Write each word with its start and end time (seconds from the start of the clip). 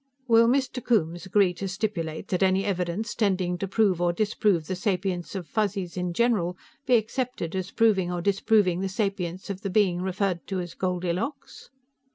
"Will 0.27 0.47
Mr. 0.47 0.83
Coombes 0.83 1.27
agree 1.27 1.53
to 1.53 1.67
stipulate 1.67 2.29
that 2.29 2.41
any 2.41 2.65
evidence 2.65 3.13
tending 3.13 3.59
to 3.59 3.67
prove 3.67 4.01
or 4.01 4.11
disprove 4.11 4.65
the 4.65 4.75
sapience 4.75 5.35
of 5.35 5.47
Fuzzies 5.47 5.95
in 5.95 6.11
general 6.11 6.57
be 6.87 6.95
accepted 6.95 7.55
as 7.55 7.69
proving 7.69 8.11
or 8.11 8.19
disproving 8.19 8.79
the 8.79 8.89
sapience 8.89 9.51
of 9.51 9.61
the 9.61 9.69
being 9.69 10.01
referred 10.01 10.47
to 10.47 10.59
as 10.59 10.73
Goldilocks?" 10.73 11.69